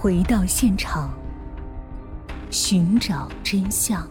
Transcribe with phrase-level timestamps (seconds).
[0.00, 1.12] 回到现场，
[2.52, 4.08] 寻找真相。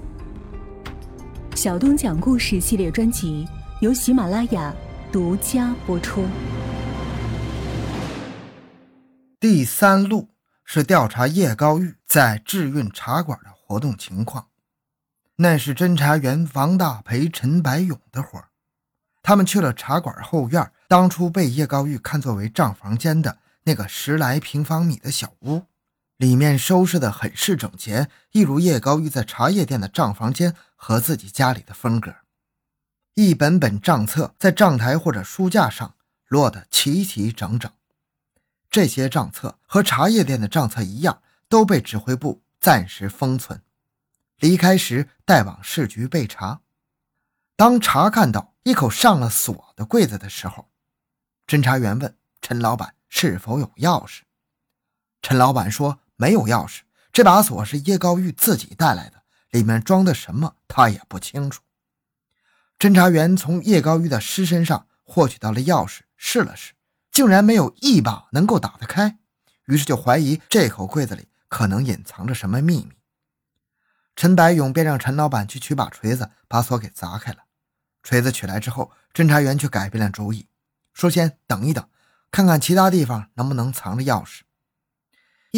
[1.56, 3.48] 小东讲故事系列专辑
[3.80, 4.76] 由喜马拉雅
[5.14, 6.26] 独家播出。
[9.40, 10.28] 第三路
[10.66, 14.48] 是调查叶高玉在智运茶馆的活动情况，
[15.38, 18.44] 那是侦查员王大培、陈白勇的活。
[19.24, 25.62] 他们去了茶馆后院，当初被叶高玉看作为账房间的那个十来平方米的小屋，
[26.18, 32.16] 里面收拾得很是整洁，一如叶高玉在茶叶店的账房间和自己家里的风格。
[33.14, 35.96] 一本本账册在账台或者书架上
[36.28, 37.72] 落得齐齐整整。
[38.70, 43.62] 这些账册和茶叶店的账册一样，都被指挥部暂时封存，
[44.40, 46.62] 离开时带往市局备查。
[47.56, 50.70] 当查看到一口上了锁的柜子的时候，
[51.46, 54.22] 侦查员问陈老板是否有钥匙。
[55.22, 56.82] 陈老板说没有钥匙，
[57.14, 61.62] 这把锁是叶高玉自己带来的，里面装的什么他也不清楚。
[62.78, 66.74] 侦查员从叶高玉的尸身上获取到了钥匙，试了试，
[67.12, 69.18] 竟然没有一把能够打得开，
[69.66, 72.92] 于是就怀疑这口柜子里可能隐藏着什么秘密。
[74.16, 77.44] 陈白勇便让陈老板去取把锤子，把锁给砸开了。
[78.02, 80.48] 锤子取来之后，侦查员却改变了主意，
[80.94, 81.88] 说：“先等一等，
[82.32, 84.40] 看看其他地方能不能藏着钥匙。”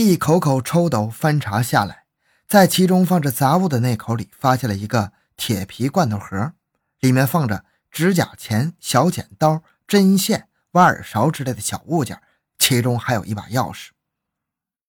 [0.07, 2.05] 一口口抽斗翻查下来，
[2.47, 6.53] 在其中放着杂物的那口里，发现了一个铁皮罐头盒，
[7.01, 12.21] 里面放着指甲钳、小剪刀、针线、挖耳勺之类的小物件，
[12.57, 13.89] 其中还有一把钥匙。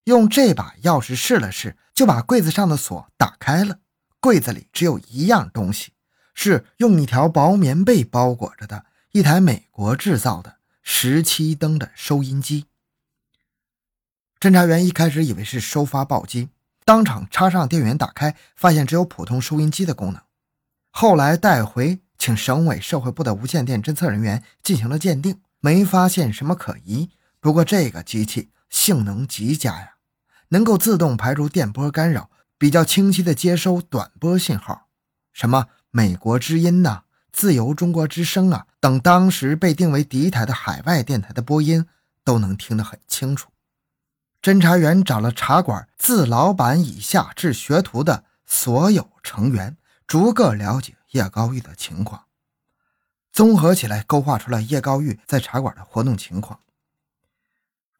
[0.04, 3.80] 用这把钥匙试了试，就把柜子上的锁打开了。
[4.20, 5.92] 柜子里只有一样东西。
[6.32, 12.69] 是用一条薄棉被包裹着的一台美国制造的十七灯的收音机。
[14.40, 16.48] 侦查员一开始以为是收发报机，
[16.86, 20.22] 当场插上电源打开，发现只有普通收音机的功能。
[20.90, 27.10] 后来带回请省委社会部的无线电侦测人员进行了鉴定，没发现什么可疑。
[27.38, 29.96] 不过这个机器性能极佳呀，
[30.48, 34.86] 能够自动排除电波干扰，比较清晰的接收短波信号，
[35.34, 35.66] 什么？
[35.90, 41.84] 美国之音呐，自由中国之声啊，等当时被定为敌台的海外电台的播音
[42.24, 43.50] 都能听得很清楚。
[44.42, 52.24] 侦查员找了茶馆自老板以下至学徒的所有成员，逐个了解叶高玉的情况，
[53.32, 56.60] 综合起来勾画出了叶高玉在茶馆的活动情况。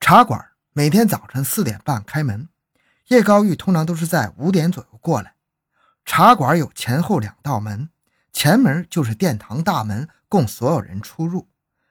[0.01, 2.49] 茶馆每天早晨四点半开门，
[3.09, 5.35] 叶高玉通常都是在五点左右过来。
[6.07, 7.91] 茶馆有前后两道门，
[8.33, 11.49] 前门就是殿堂大门，供所有人出入；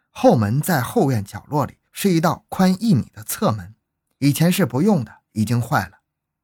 [0.10, 3.76] 后门在后院角落里，是一道宽一米的侧门，
[4.20, 6.00] 以前是不用的，已经坏了。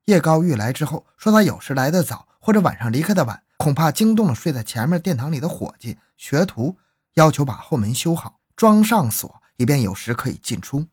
[0.05, 6.77] 叶高玉来之后说，他有时来得早，或者晚上离开的晚，恐怕惊动了睡在前面殿堂里的伙计、学徒，
[7.15, 10.87] 要求把后门修好，装上锁，以便有时可以进出。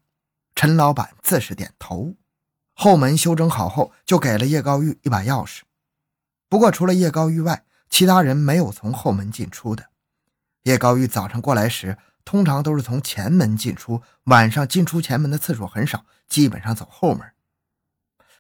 [0.55, 2.15] 陈老板自是点头。
[2.75, 5.61] 后门修整好后，就给了叶高玉一把钥匙。
[6.49, 9.91] 不过，除了叶高玉外，其他人没有从后门进出的。
[10.63, 17.33] 叶高玉早上过来时，通常都是从前门进出，晚上进出前门的次数很少，基本上走后门。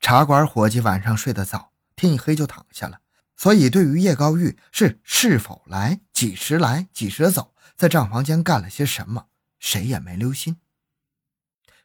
[0.00, 3.00] 茶馆伙计晚上睡得早，天一黑就躺下了，
[3.36, 9.26] 所以对于叶高玉是是否来、几时来、几时走，在账房间干了些什么，
[9.58, 10.58] 谁也没留心。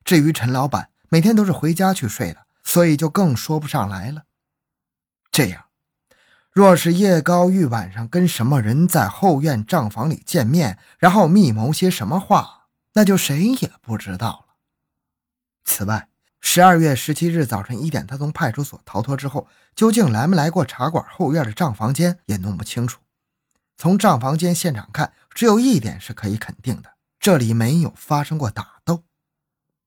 [0.03, 4.23] 至于陈老板，每天都是回家去睡的，所以就更说不上来了。
[5.31, 5.66] 这样。
[6.57, 14.55] 若是叶高玉晚上跟什么人在后院账房里见面，然后密谋些什么话，那就谁也不知道了。
[15.63, 16.07] 此外，
[16.41, 23.01] 十二月十七日早晨一点，他从派出所逃脱之后，究竟来没来过茶馆后院的账房间，也弄不清楚。
[23.77, 29.03] 从账房间现场看，只有一点是可以肯定的：这里没有发生过打斗。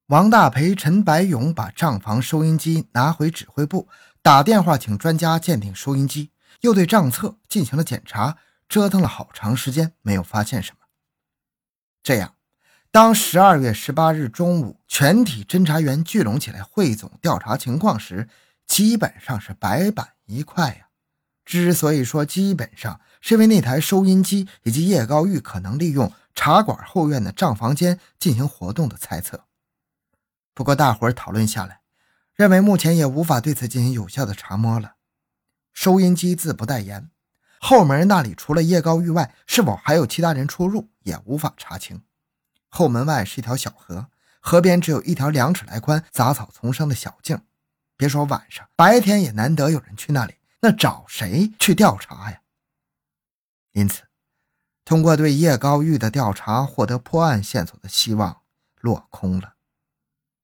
[0.06, 3.88] 王大培、陈白勇把账房收音机拿回指挥部，
[4.22, 6.30] 打电话请专家鉴定收音机。
[6.60, 10.78] 又对账册进行了检查，折腾了好长时间，没有发现什么。
[12.02, 12.34] 这样，
[12.90, 18.28] 当十二月十八日中午全体侦查员聚拢起来汇总调查情况时，
[18.66, 20.88] 基本上是白板一块呀。
[21.44, 29.46] 之所以说基本上，是因为那台收音机以及叶高玉可能利用茶馆后院的账房间进行活动的猜测。
[30.54, 31.80] 不过，大伙儿讨论下来，
[32.34, 34.94] 认为目前也无法对此进行有效的查摸了。
[35.72, 37.10] 收音机自不待言，
[37.60, 42.02] 后门那里除了叶高玉外，是否还有其他人出入也无法查清。
[42.68, 44.08] 后门外是一条小河，
[44.40, 47.42] 河边只有一条两尺来宽、杂草丛生的小径，
[47.96, 52.40] 别说晚上，白天也难得有人去那里，那找谁去调查呀？
[53.72, 54.02] 因此，
[54.84, 58.42] 通过对叶高玉的调查获得破案线索的希望
[58.80, 59.54] 落空了。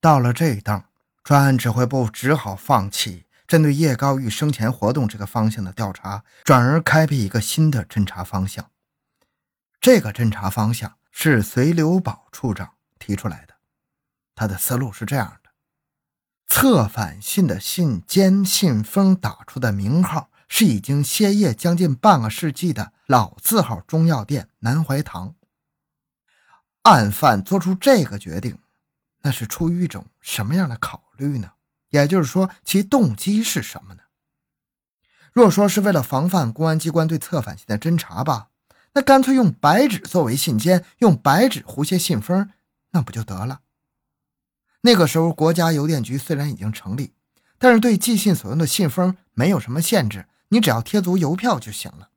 [0.01, 0.89] 到了这当，
[1.23, 8.71] 专案指挥部只好放弃针对叶高玉生前活动这个方向的调查，转而开辟一个新的侦查方向。
[9.81, 13.55] 这个侦查方向是隋留宝处长提出来的。
[14.35, 15.51] 他的思路是这样的：
[16.49, 25.35] 策反信的信笺、信封打出的名号是已经歇业将近半个世纪的老字号中药店南怀堂。
[26.83, 28.59] 案犯做出这个决定，
[29.23, 31.53] 那是出于一种什么样的考虑呢？
[31.97, 34.03] 也就是说，其动机是什么呢？
[35.33, 38.49] 若说是为了防范公安机关对策反信的侦查吧。
[38.95, 42.51] 那干脆用白纸作为信笺，用白纸糊些信封，
[42.93, 43.61] 那不就得了？
[44.81, 47.13] 那个时候，国家邮电局虽然已经成立，
[47.59, 52.09] 但是对寄信所用的信封没有什么限制，你只要贴足邮票就行了。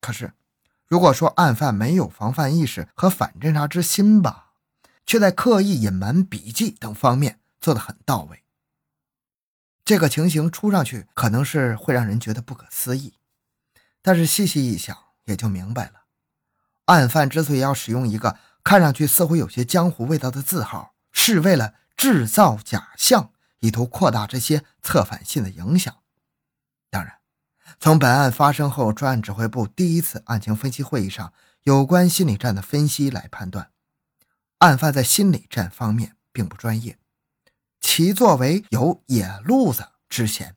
[0.00, 0.32] 可是，
[0.86, 4.52] 如果说案犯没有防范意识和反侦查之心吧，
[5.04, 8.42] 却在刻意隐瞒笔迹等方面做得很到位，
[9.88, 13.14] 这个情形出上去可能是会让人觉得不可思议，
[14.02, 14.94] 但是细细一想。
[15.24, 16.04] 也就明白了，
[16.86, 23.30] 案犯之所以要使用一个看上去似乎有些江湖味道的字号，是为了制造假象，
[23.60, 25.94] 以图扩大这些策反信的影响。
[26.90, 27.18] 当然，
[27.78, 31.32] 从本案发生后专案指挥部第一次案情分析会议上
[31.62, 33.70] 有关心理战的分析来判断，
[34.58, 36.98] 案犯在心理战方面并不专业，
[37.80, 40.56] 其作为有野路子之嫌。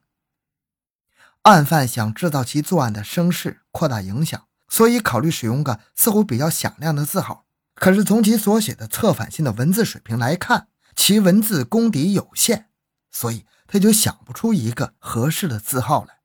[1.44, 4.48] 案犯想制造其作案的声势，扩大影响。
[4.70, 7.46] 所以考虑使用个似乎比较响亮的字号，
[7.76, 12.70] 可是从其所写的策反信的文字水平来看，其文字功底有限，
[13.12, 16.22] 所以他就想不出一个合适的字号来。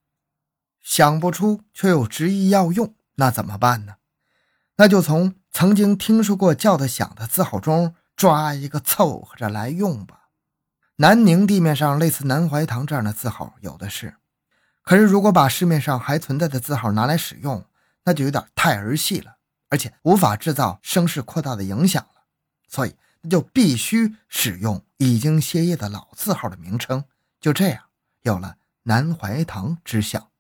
[0.81, 3.97] 想不出却又执意要用，那怎么办呢？
[4.77, 10.26] 那就从曾经听说过叫得响的字号中抓一个凑合着来用吧。
[10.99, 14.17] 南宁地面上类似南怀堂这样的字号有的是，
[14.81, 17.67] 可是如果把市面上还存在的字号拿来使用，
[18.05, 19.37] 那就有点太儿戏了，
[19.69, 22.23] 而且无法制造声势扩大的影响了，
[22.67, 27.05] 所以那就必须使用已经歇业的老字号的名称。
[27.41, 27.91] 就这样，
[28.23, 30.31] 有了南怀堂之象，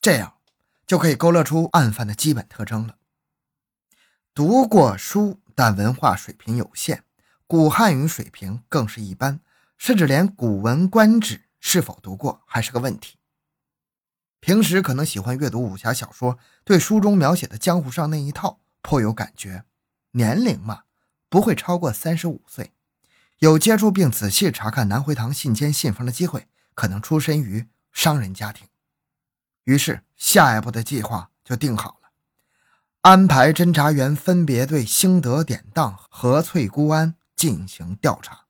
[0.00, 0.34] 这样
[0.86, 2.96] 就可以勾勒出案犯的基本特征了。
[4.32, 7.02] 读过书，但文化水平有限，
[7.48, 9.38] 古汉语水平更是一般，
[9.78, 13.18] 甚至连《古文观止》是否读过还是个问题。
[14.40, 19.64] 平时可能喜欢阅读武侠小说，对书中描写的江湖上那一套颇有感觉。
[20.12, 20.82] 年龄嘛，
[21.28, 22.72] 不会超过三十五岁。
[23.38, 28.66] 有接触并仔细查看南回堂信笺信封的机会，可能出身于商人家庭。
[29.64, 32.10] 于是下一步的计划就定好了，
[33.02, 38.46] 安排侦查员分别对兴德典当和翠姑庵进行调查。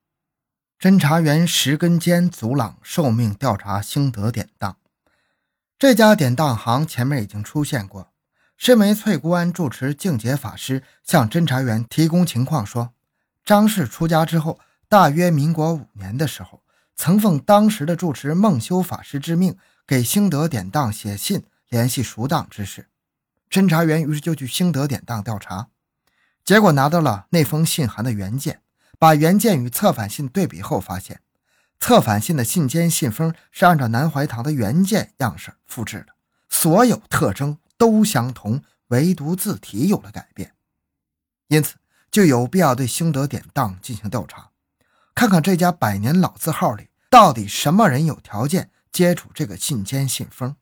[0.79, 4.77] 侦查员石根坚、祖朗受命调查兴德典当。
[5.79, 8.13] 这家典当行前面已经出现过。
[8.57, 12.95] 身为翠姑庵住持净洁法师向侦查员提供情况说，
[13.45, 16.63] 张氏出家之后，大约民国五年的时候，
[16.95, 22.89] 曾奉当时的住持梦修法师之命，给兴德典当写信联系赎当之事。
[23.51, 25.69] 侦查员于是就去兴德典当调查，
[26.43, 28.63] 结果拿到了那封信函的原件，
[28.99, 31.21] 把原件与策反信对比后发现。
[31.79, 36.15] 策反信的信笺、信封是按照南怀堂的原件样式复制的，
[36.49, 40.55] 所有特征都相同，唯独字体有了改变。
[41.49, 41.75] 因此，
[42.11, 44.51] 就有必要对兴德典当进行调查，
[45.15, 50.57] 看看这家百年老字号里到底什么人有条件接触这个信笺、信封。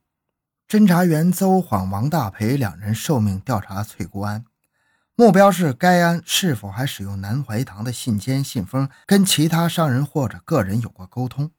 [0.68, 4.44] 侦查员邹晃、王大培两人受命调查翠姑安。
[5.16, 11.52] 目标是该安是否还使用南怀堂的信笺、信封跟其他商人或者个人有过沟通？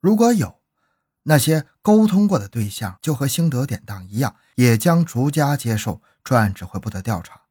[0.00, 0.60] 如果有，
[1.22, 7.42] 那些沟通过的对象就和兴德典当一样，也将逐家接受专案指挥部的调查。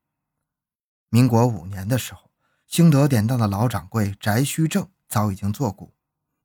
[1.08, 2.30] 民国五年的时候，
[2.68, 5.94] 兴德典当的老掌柜翟虚正早已经作古，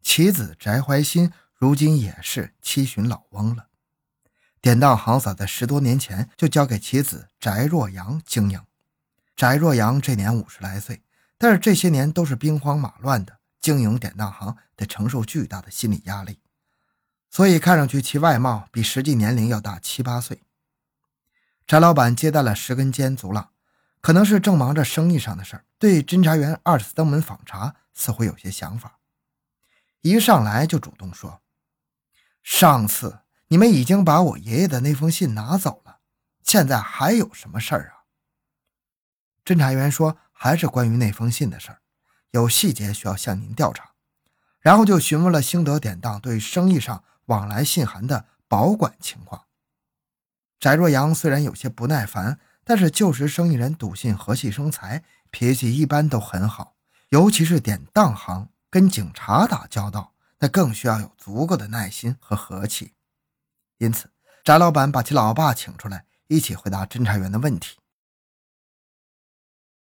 [0.00, 3.66] 其子翟怀新如今也是七旬老翁了。
[4.60, 8.60] 典当行早在十多年前就交给其子翟若阳经营。
[9.36, 11.02] 翟若阳这年五十来岁，
[11.38, 16.38] 但是这些年都是兵荒马乱的，经营典当行得承受巨大的心理压力，
[17.30, 20.42] 所以看上去其外貌比实际年龄要大七八岁。
[21.66, 23.50] 翟老板接待了十根尖足了，
[24.00, 28.98] 可能是正忙着生意上的事儿，对侦查员二次登门访查似乎有些想法。
[30.02, 31.40] 一上来就主动说
[32.42, 35.98] ：“上次你们已经把我爷爷的那封信拿走了，
[36.42, 38.01] 现在还有什么事儿啊？”
[39.44, 41.80] 侦查员说：“还是关于那封信的事儿，
[42.30, 43.92] 有细节需要向您调查。”
[44.60, 49.46] 然后就询问了兴德典当对生意上往来信函的保管情况。
[50.60, 56.76] 翟若阳虽然有些不耐烦，但是旧时生意人笃信和气生财，脾气一般都很好，
[57.08, 62.92] 尤其是典当行跟警察打交道，那更需要有足够的耐心和和气。
[63.78, 64.12] 因此，
[64.44, 67.78] 翟老板把其老爸请出来，一起回答侦查员的问题。